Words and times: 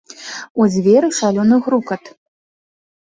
У 0.63 0.65
дзверы 0.75 1.09
шалёны 1.19 1.55
грукат. 1.67 2.03